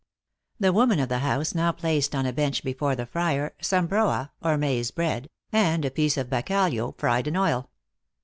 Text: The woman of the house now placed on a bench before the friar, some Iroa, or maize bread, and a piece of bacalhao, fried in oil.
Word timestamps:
The 0.59 0.73
woman 0.73 0.99
of 0.99 1.09
the 1.09 1.19
house 1.19 1.53
now 1.53 1.71
placed 1.71 2.15
on 2.15 2.25
a 2.25 2.33
bench 2.33 2.63
before 2.63 2.95
the 2.95 3.05
friar, 3.05 3.53
some 3.61 3.87
Iroa, 3.87 4.31
or 4.41 4.57
maize 4.57 4.89
bread, 4.89 5.29
and 5.51 5.85
a 5.85 5.91
piece 5.91 6.17
of 6.17 6.27
bacalhao, 6.27 6.97
fried 6.97 7.27
in 7.27 7.37
oil. 7.37 7.69